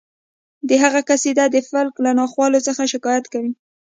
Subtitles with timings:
[0.67, 3.51] د هغه قصیده د فلک له ناخوالو څخه شکایت کوي